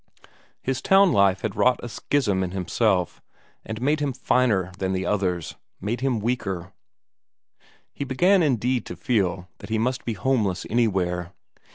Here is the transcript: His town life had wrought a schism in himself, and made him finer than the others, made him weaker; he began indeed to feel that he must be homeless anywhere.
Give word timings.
His 0.63 0.81
town 0.81 1.11
life 1.13 1.41
had 1.41 1.55
wrought 1.55 1.79
a 1.83 1.87
schism 1.87 2.43
in 2.43 2.49
himself, 2.49 3.21
and 3.63 3.79
made 3.79 3.99
him 3.99 4.13
finer 4.13 4.71
than 4.79 4.93
the 4.93 5.05
others, 5.05 5.57
made 5.79 6.01
him 6.01 6.19
weaker; 6.19 6.73
he 7.93 8.03
began 8.03 8.41
indeed 8.41 8.83
to 8.87 8.95
feel 8.95 9.47
that 9.59 9.69
he 9.69 9.77
must 9.77 10.03
be 10.03 10.13
homeless 10.13 10.65
anywhere. 10.71 11.33